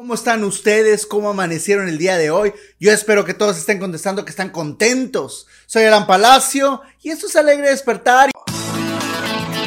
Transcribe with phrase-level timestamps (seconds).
[0.00, 1.04] ¿Cómo están ustedes?
[1.04, 2.54] ¿Cómo amanecieron el día de hoy?
[2.78, 5.46] Yo espero que todos estén contestando que están contentos.
[5.66, 8.30] Soy Alan Palacio y esto es Alegre Despertar.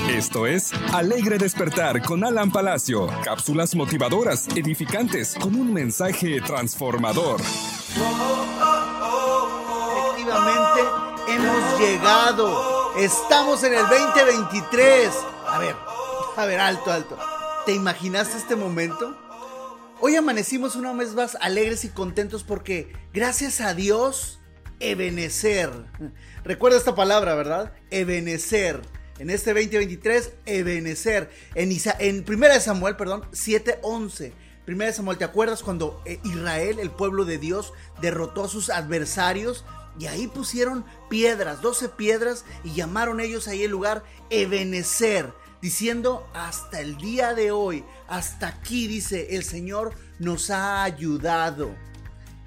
[0.09, 3.11] Esto es Alegre Despertar con Alan Palacio.
[3.23, 7.39] Cápsulas motivadoras, edificantes, con un mensaje transformador.
[10.15, 10.81] Efectivamente,
[11.27, 12.97] hemos llegado.
[12.97, 15.11] Estamos en el 2023.
[15.47, 15.75] A ver,
[16.35, 17.19] a ver, alto, alto.
[17.67, 19.15] ¿Te imaginaste este momento?
[20.05, 24.41] Hoy amanecimos una vez más alegres y contentos porque, gracias a Dios,
[24.81, 25.69] Ebenecer.
[26.43, 27.71] Recuerda esta palabra, ¿verdad?
[27.89, 28.81] Ebenecer.
[29.17, 31.29] En este 2023, Ebenecer.
[31.55, 34.33] En, Isa en 1 Samuel, perdón, 7:11.
[34.67, 39.63] 1 Samuel, ¿te acuerdas cuando eh, Israel, el pueblo de Dios, derrotó a sus adversarios?
[39.97, 45.31] Y ahí pusieron piedras, 12 piedras, y llamaron ellos ahí el lugar Ebenecer
[45.63, 51.73] diciendo hasta el día de hoy, hasta aquí dice, el Señor nos ha ayudado.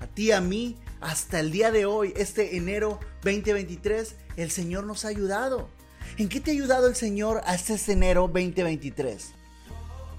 [0.00, 5.06] A ti, a mí, hasta el día de hoy, este enero 2023, el Señor nos
[5.06, 5.70] ha ayudado.
[6.18, 9.30] ¿En qué te ha ayudado el Señor hasta este enero 2023?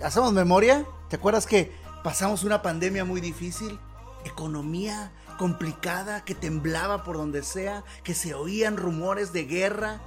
[0.03, 0.83] ¿Hacemos memoria?
[1.07, 1.71] ¿Te acuerdas que
[2.03, 3.79] pasamos una pandemia muy difícil?
[4.25, 10.01] Economía complicada, que temblaba por donde sea, que se oían rumores de guerra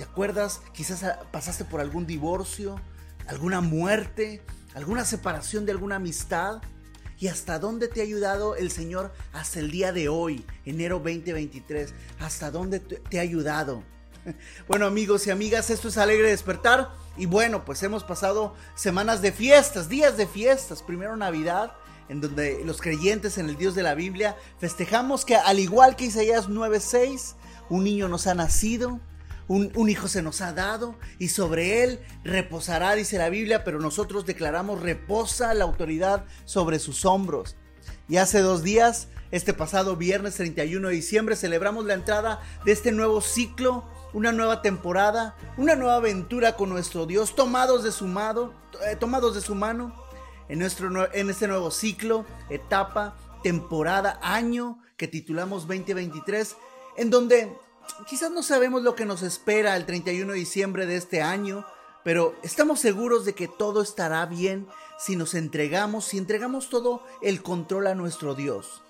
[0.00, 0.62] ¿Te acuerdas?
[0.72, 2.80] Quizás pasaste por algún divorcio,
[3.26, 4.42] alguna muerte,
[4.74, 6.62] alguna separación de alguna amistad.
[7.18, 11.92] ¿Y hasta dónde te ha ayudado el Señor hasta el día de hoy, enero 2023?
[12.18, 13.84] ¿Hasta dónde te ha ayudado?
[14.68, 16.88] Bueno amigos y amigas, esto es Alegre Despertar.
[17.18, 20.82] Y bueno, pues hemos pasado semanas de fiestas, días de fiestas.
[20.82, 21.72] Primero Navidad,
[22.08, 26.06] en donde los creyentes en el Dios de la Biblia festejamos que al igual que
[26.06, 27.34] Isaías 9:6,
[27.68, 28.98] un niño nos ha nacido,
[29.50, 34.24] un, hijo se nos ha dado y sobre él reposará, dice la Biblia, pero nosotros
[34.24, 37.56] declaramos reposa la autoridad sobre sus hombros.
[38.08, 42.92] Y hace dos días, este pasado viernes 31 de diciembre, celebramos la entrada de este
[42.92, 48.52] nuevo ciclo, una nueva temporada, una nueva aventura con nuestro Dios, tomados de su mano,
[48.86, 49.92] eh, tomados de su mano
[50.48, 56.56] en, nuestro, en este nuevo ciclo, etapa, temporada, año que titulamos 2023,
[56.96, 57.52] en donde
[58.06, 61.64] quizás no sabemos lo que nos espera el 31 de diciembre de este año,
[62.04, 64.66] pero estamos seguros de que todo estará bien
[64.98, 68.82] si nos entregamos, si entregamos todo el control a nuestro Dios.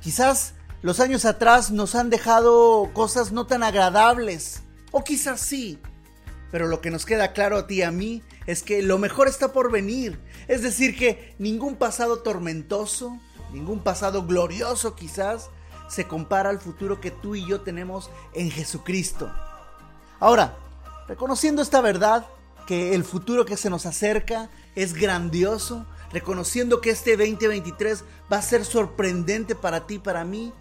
[0.00, 5.78] Quizás los años atrás nos han dejado cosas no tan agradables, o quizás sí,
[6.50, 9.28] pero lo que nos queda claro a ti y a mí es que lo mejor
[9.28, 13.18] está por venir, es decir, que ningún pasado tormentoso,
[13.52, 15.50] ningún pasado glorioso quizás,
[15.88, 19.30] se compara al futuro que tú y yo tenemos en Jesucristo.
[20.20, 20.56] Ahora,
[21.08, 22.26] reconociendo esta verdad,
[22.66, 28.42] que el futuro que se nos acerca es grandioso, reconociendo que este 2023 va a
[28.42, 30.52] ser sorprendente para ti y para mí,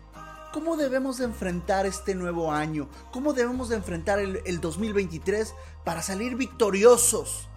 [0.53, 2.87] ¿cómo debemos de enfrentar este nuevo año?
[3.11, 5.53] ¿Cómo debemos de enfrentar el, el 2023
[5.83, 7.49] para salir victoriosos?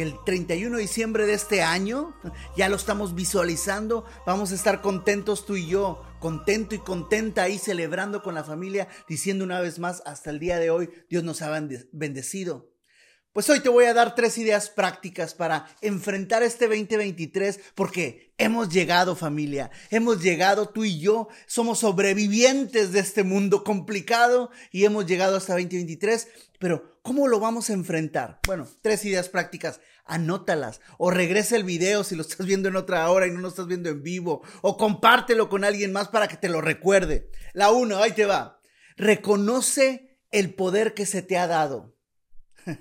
[0.00, 2.14] El 31 de diciembre de este año,
[2.56, 7.58] ya lo estamos visualizando, vamos a estar contentos tú y yo, contento y contenta ahí
[7.58, 11.42] celebrando con la familia, diciendo una vez más, hasta el día de hoy Dios nos
[11.42, 11.50] ha
[11.92, 12.70] bendecido.
[13.32, 18.70] Pues hoy te voy a dar tres ideas prácticas para enfrentar este 2023 porque hemos
[18.70, 25.06] llegado familia, hemos llegado tú y yo, somos sobrevivientes de este mundo complicado y hemos
[25.06, 26.26] llegado hasta 2023,
[26.58, 28.40] pero ¿cómo lo vamos a enfrentar?
[28.48, 29.80] Bueno, tres ideas prácticas,
[30.10, 33.48] anótalas o regresa el video si lo estás viendo en otra hora y no lo
[33.48, 37.30] estás viendo en vivo o compártelo con alguien más para que te lo recuerde.
[37.54, 38.60] La uno, ahí te va.
[38.96, 41.96] Reconoce el poder que se te ha dado.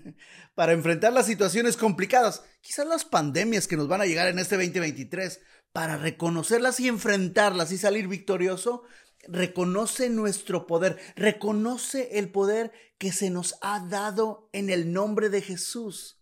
[0.55, 4.55] para enfrentar las situaciones complicadas, quizás las pandemias que nos van a llegar en este
[4.57, 5.39] 2023,
[5.71, 8.83] para reconocerlas y enfrentarlas y salir victorioso,
[9.27, 15.41] reconoce nuestro poder, reconoce el poder que se nos ha dado en el nombre de
[15.41, 16.18] Jesús.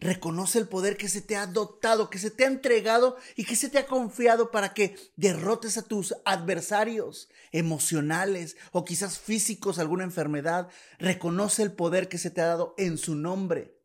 [0.00, 3.56] Reconoce el poder que se te ha dotado, que se te ha entregado y que
[3.56, 10.04] se te ha confiado para que derrotes a tus adversarios emocionales o quizás físicos, alguna
[10.04, 10.68] enfermedad.
[10.98, 13.78] Reconoce el poder que se te ha dado en su nombre.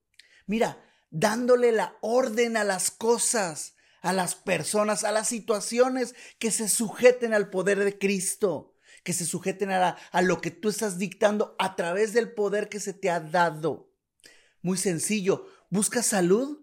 [0.46, 6.70] Mira, dándole la orden a las cosas, a las personas, a las situaciones que se
[6.70, 11.56] sujeten al poder de Cristo, que se sujeten a, a lo que tú estás dictando
[11.60, 13.92] a través del poder que se te ha dado.
[14.62, 16.60] Muy sencillo, ¿Buscas salud?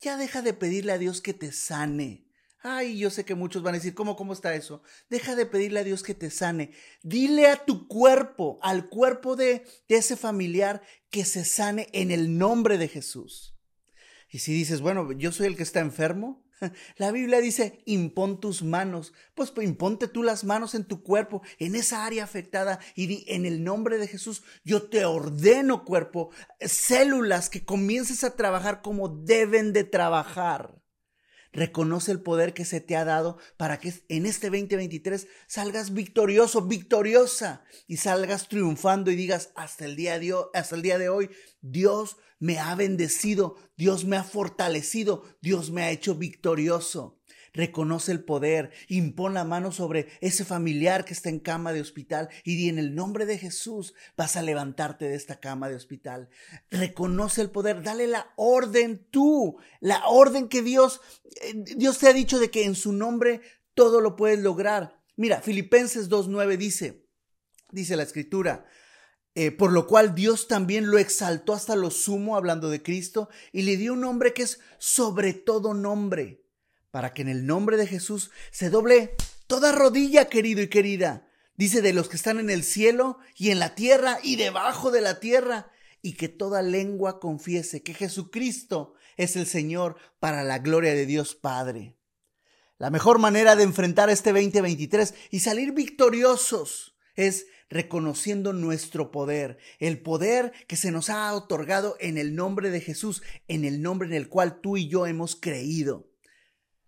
[0.00, 2.26] Ya deja de pedirle a Dios que te sane.
[2.62, 4.82] Ay, yo sé que muchos van a decir, ¿cómo, cómo está eso?
[5.08, 6.72] Deja de pedirle a Dios que te sane.
[7.02, 12.36] Dile a tu cuerpo, al cuerpo de, de ese familiar, que se sane en el
[12.36, 13.56] nombre de Jesús.
[14.28, 16.44] Y si dices, bueno, yo soy el que está enfermo,
[16.96, 19.12] La Biblia dice, impón tus manos.
[19.34, 23.24] Pues, pues, imponte tú las manos en tu cuerpo, en esa área afectada, y di,
[23.28, 26.30] en el nombre de Jesús, yo te ordeno cuerpo,
[26.60, 30.79] células que comiences a trabajar como deben de trabajar.
[31.52, 36.62] Reconoce el poder que se te ha dado para que en este 2023 salgas victorioso,
[36.62, 41.08] victoriosa y salgas triunfando y digas hasta el día de hoy, hasta el día de
[41.08, 41.30] hoy
[41.60, 47.19] Dios me ha bendecido, Dios me ha fortalecido, Dios me ha hecho victorioso
[47.52, 52.28] reconoce el poder, impon la mano sobre ese familiar que está en cama de hospital
[52.44, 56.28] y di en el nombre de Jesús vas a levantarte de esta cama de hospital.
[56.70, 61.00] Reconoce el poder, dale la orden tú, la orden que Dios,
[61.42, 63.40] eh, Dios te ha dicho de que en su nombre
[63.74, 65.00] todo lo puedes lograr.
[65.16, 67.06] Mira, Filipenses 2.9 dice,
[67.70, 68.66] dice la escritura,
[69.34, 73.62] eh, por lo cual Dios también lo exaltó hasta lo sumo, hablando de Cristo, y
[73.62, 76.42] le dio un nombre que es sobre todo nombre,
[76.90, 79.14] para que en el nombre de Jesús se doble
[79.46, 81.26] toda rodilla, querido y querida.
[81.56, 85.00] Dice de los que están en el cielo y en la tierra y debajo de
[85.00, 85.70] la tierra,
[86.02, 91.34] y que toda lengua confiese que Jesucristo es el Señor para la gloria de Dios
[91.34, 91.98] Padre.
[92.78, 100.00] La mejor manera de enfrentar este 2023 y salir victoriosos es reconociendo nuestro poder, el
[100.00, 104.14] poder que se nos ha otorgado en el nombre de Jesús, en el nombre en
[104.14, 106.09] el cual tú y yo hemos creído.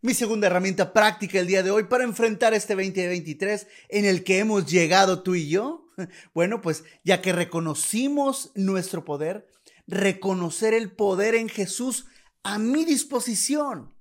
[0.04, 4.40] Mi segunda herramienta práctica el día de hoy para enfrentar este 2023 en el que
[4.40, 5.86] hemos llegado tú y yo.
[6.34, 9.46] Bueno, pues ya que reconocimos nuestro poder,
[9.86, 12.06] reconocer el poder en Jesús
[12.42, 13.94] a mi disposición.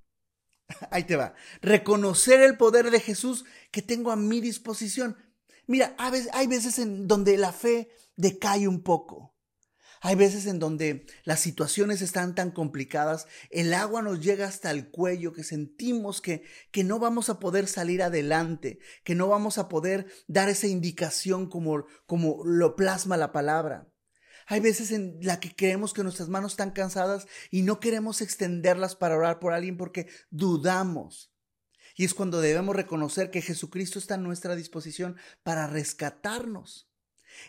[0.90, 1.34] Ahí te va.
[1.60, 5.16] Reconocer el poder de Jesús que tengo a mi disposición.
[5.68, 9.31] Mira, hay veces en donde la fe decae un poco.
[10.04, 14.90] Hay veces en donde las situaciones están tan complicadas, el agua nos llega hasta el
[14.90, 19.68] cuello, que sentimos que, que no vamos a poder salir adelante, que no vamos a
[19.68, 23.92] poder dar esa indicación como, como lo plasma la palabra.
[24.48, 28.96] Hay veces en la que creemos que nuestras manos están cansadas y no queremos extenderlas
[28.96, 31.32] para orar por alguien porque dudamos.
[31.94, 36.91] Y es cuando debemos reconocer que Jesucristo está a nuestra disposición para rescatarnos.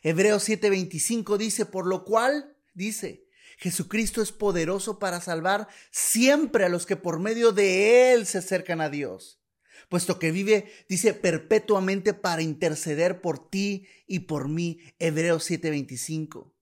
[0.01, 3.27] Hebreos 7:25 dice, por lo cual, dice,
[3.57, 8.81] Jesucristo es poderoso para salvar siempre a los que por medio de Él se acercan
[8.81, 9.41] a Dios,
[9.89, 14.79] puesto que vive, dice, perpetuamente para interceder por ti y por mí.
[14.99, 16.53] Hebreos 7:25.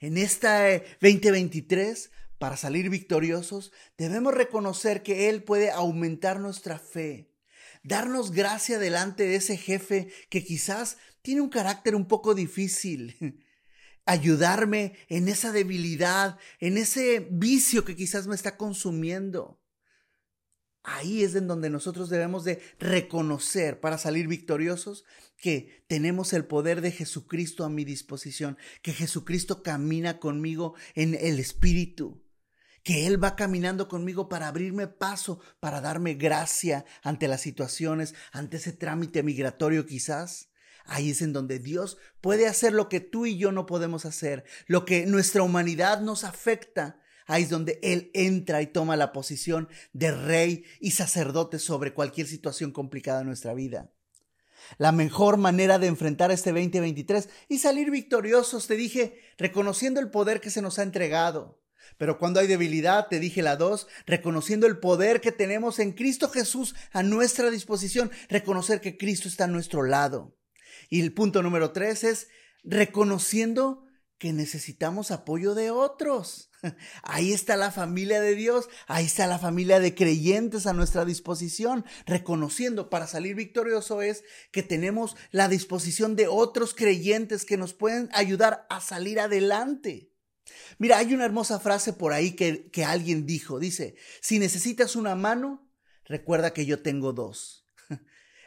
[0.00, 0.68] En esta
[1.00, 7.27] 2023, eh, para salir victoriosos, debemos reconocer que Él puede aumentar nuestra fe,
[7.88, 13.16] darnos gracia delante de ese jefe que quizás tiene un carácter un poco difícil.
[14.04, 19.60] Ayudarme en esa debilidad, en ese vicio que quizás me está consumiendo.
[20.82, 25.04] Ahí es en donde nosotros debemos de reconocer para salir victoriosos
[25.36, 31.38] que tenemos el poder de Jesucristo a mi disposición, que Jesucristo camina conmigo en el
[31.38, 32.22] Espíritu,
[32.82, 38.56] que Él va caminando conmigo para abrirme paso, para darme gracia ante las situaciones, ante
[38.56, 40.48] ese trámite migratorio quizás.
[40.84, 44.44] Ahí es en donde Dios puede hacer lo que tú y yo no podemos hacer,
[44.66, 47.00] lo que nuestra humanidad nos afecta.
[47.26, 52.26] Ahí es donde Él entra y toma la posición de rey y sacerdote sobre cualquier
[52.26, 53.90] situación complicada en nuestra vida.
[54.78, 60.40] La mejor manera de enfrentar este 2023 y salir victoriosos, te dije, reconociendo el poder
[60.40, 61.60] que se nos ha entregado.
[61.96, 66.28] Pero cuando hay debilidad, te dije la dos, reconociendo el poder que tenemos en Cristo
[66.28, 70.36] Jesús a nuestra disposición, reconocer que Cristo está a nuestro lado.
[70.90, 72.28] Y el punto número tres es
[72.62, 73.84] reconociendo
[74.18, 76.50] que necesitamos apoyo de otros.
[77.02, 81.84] Ahí está la familia de Dios, ahí está la familia de creyentes a nuestra disposición.
[82.04, 88.08] Reconociendo para salir victorioso es que tenemos la disposición de otros creyentes que nos pueden
[88.12, 90.10] ayudar a salir adelante.
[90.78, 93.58] Mira, hay una hermosa frase por ahí que, que alguien dijo.
[93.58, 95.68] Dice, si necesitas una mano,
[96.04, 97.66] recuerda que yo tengo dos.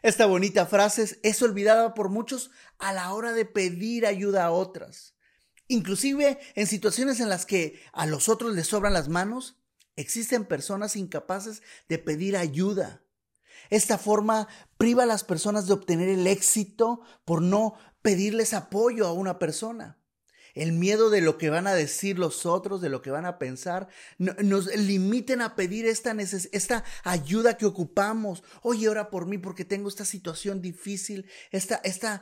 [0.02, 5.16] Esta bonita frase es olvidada por muchos a la hora de pedir ayuda a otras.
[5.68, 9.58] Inclusive en situaciones en las que a los otros les sobran las manos,
[9.96, 13.04] existen personas incapaces de pedir ayuda.
[13.70, 19.14] Esta forma priva a las personas de obtener el éxito por no pedirles apoyo a
[19.14, 20.01] una persona
[20.56, 23.38] el miedo de lo que van a decir los otros, de lo que van a
[23.38, 28.44] pensar, nos limiten a pedir esta, ayuda que ocupamos.
[28.62, 32.22] Oye, ora por mí porque tengo esta situación difícil, esta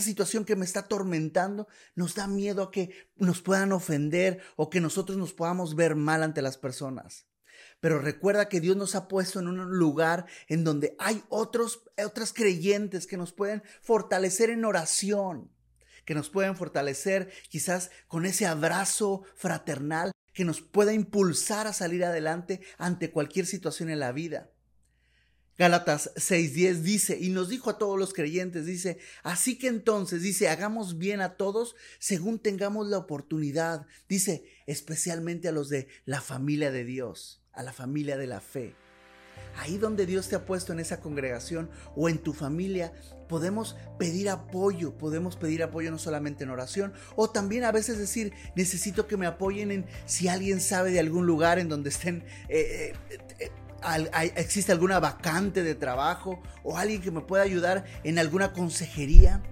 [0.00, 1.68] situación que me está atormentando.
[1.94, 6.22] Nos da miedo a que nos puedan ofender o que nosotros nos podamos ver mal
[6.22, 7.26] ante las personas.
[7.80, 12.32] Pero recuerda que Dios nos ha puesto en un lugar en donde hay otros, otras
[12.32, 15.50] creyentes que nos pueden fortalecer en oración,
[16.06, 22.04] que nos pueden fortalecer quizás con ese abrazo fraternal que nos pueda impulsar a salir
[22.04, 24.50] adelante ante cualquier situación en la vida.
[25.58, 30.48] Gálatas 6:10 dice, y nos dijo a todos los creyentes, dice, así que entonces, dice,
[30.48, 36.70] hagamos bien a todos según tengamos la oportunidad, dice, especialmente a los de la familia
[36.70, 38.74] de Dios, a la familia de la fe.
[39.56, 42.92] Ahí donde Dios te ha puesto en esa congregación o en tu familia,
[43.28, 48.32] podemos pedir apoyo, podemos pedir apoyo no solamente en oración, o también a veces decir,
[48.54, 52.24] necesito que me apoyen en si alguien sabe de algún lugar en donde estén...
[52.48, 53.50] Eh, eh, eh,
[54.36, 59.42] existe alguna vacante de trabajo o alguien que me pueda ayudar en alguna consejería.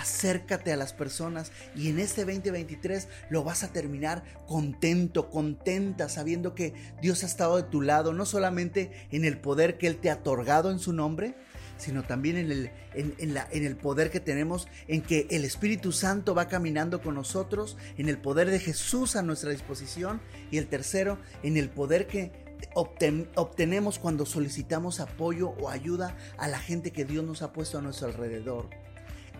[0.00, 6.54] Acércate a las personas y en este 2023 lo vas a terminar contento, contenta, sabiendo
[6.54, 10.10] que Dios ha estado de tu lado, no solamente en el poder que Él te
[10.10, 11.34] ha otorgado en su nombre,
[11.76, 16.48] sino también en el, en, el poder que tenemos, en que el Espíritu Santo va
[16.48, 21.58] caminando con nosotros, en el poder de Jesús a nuestra disposición y el tercero, en
[21.58, 22.32] el poder que
[22.74, 27.82] obtenemos cuando solicitamos apoyo o ayuda a la gente que Dios nos ha puesto a
[27.82, 28.70] nuestro alrededor.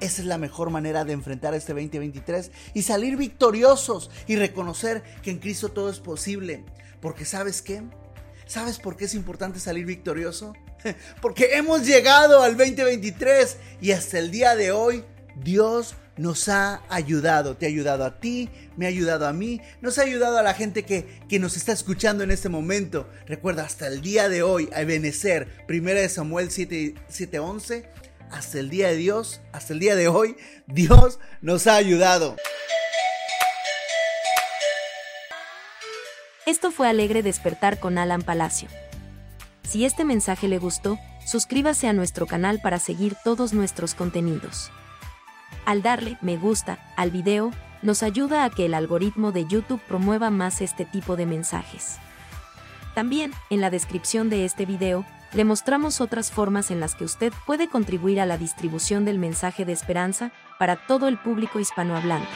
[0.00, 5.30] Esa es la mejor manera de enfrentar este 2023 y salir victoriosos y reconocer que
[5.30, 6.64] en Cristo todo es posible.
[7.00, 7.83] Porque sabes qué?
[8.47, 10.54] ¿Sabes por qué es importante salir victorioso?
[11.21, 15.04] Porque hemos llegado al 2023 y hasta el día de hoy
[15.37, 17.57] Dios nos ha ayudado.
[17.57, 20.54] Te ha ayudado a ti, me ha ayudado a mí, nos ha ayudado a la
[20.54, 23.09] gente que, que nos está escuchando en este momento.
[23.26, 27.85] Recuerda, hasta el día de hoy, a Benecer, 1 Samuel 7:11,
[28.31, 32.37] hasta el día de Dios, hasta el día de hoy, Dios nos ha ayudado.
[36.47, 38.69] Esto fue Alegre Despertar con Alan Palacio.
[39.63, 44.71] Si este mensaje le gustó, suscríbase a nuestro canal para seguir todos nuestros contenidos.
[45.65, 50.31] Al darle me gusta al video, nos ayuda a que el algoritmo de YouTube promueva
[50.31, 51.99] más este tipo de mensajes.
[52.95, 57.33] También, en la descripción de este video, le mostramos otras formas en las que usted
[57.47, 62.29] puede contribuir a la distribución del mensaje de esperanza para todo el público hispanohablante.